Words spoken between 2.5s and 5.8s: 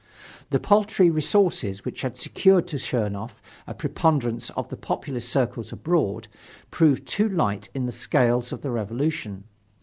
to Chernoff a preponderance in the populist circles